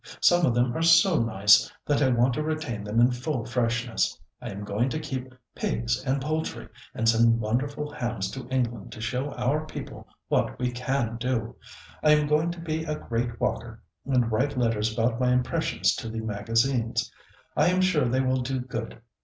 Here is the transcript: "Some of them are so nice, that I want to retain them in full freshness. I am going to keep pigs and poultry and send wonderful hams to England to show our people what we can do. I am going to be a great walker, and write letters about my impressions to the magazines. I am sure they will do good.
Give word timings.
"Some 0.19 0.47
of 0.47 0.55
them 0.55 0.75
are 0.75 0.81
so 0.81 1.21
nice, 1.21 1.71
that 1.85 2.01
I 2.01 2.07
want 2.09 2.33
to 2.33 2.41
retain 2.41 2.83
them 2.83 2.99
in 2.99 3.11
full 3.11 3.45
freshness. 3.45 4.19
I 4.41 4.49
am 4.49 4.63
going 4.63 4.89
to 4.89 4.99
keep 4.99 5.31
pigs 5.53 6.03
and 6.03 6.19
poultry 6.19 6.67
and 6.95 7.07
send 7.07 7.39
wonderful 7.39 7.91
hams 7.93 8.31
to 8.31 8.47
England 8.49 8.91
to 8.93 8.99
show 8.99 9.31
our 9.33 9.63
people 9.67 10.07
what 10.27 10.57
we 10.57 10.71
can 10.71 11.17
do. 11.17 11.55
I 12.01 12.13
am 12.15 12.25
going 12.25 12.49
to 12.49 12.59
be 12.59 12.83
a 12.83 12.97
great 12.97 13.39
walker, 13.39 13.83
and 14.03 14.31
write 14.31 14.57
letters 14.57 14.91
about 14.91 15.19
my 15.19 15.31
impressions 15.31 15.95
to 15.97 16.09
the 16.09 16.21
magazines. 16.21 17.11
I 17.55 17.67
am 17.67 17.79
sure 17.79 18.09
they 18.09 18.21
will 18.21 18.41
do 18.41 18.59
good. 18.59 19.03